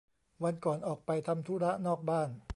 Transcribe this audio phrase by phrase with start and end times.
[0.43, 2.29] วันก่อนออกไปทำธุระนอกบ้าน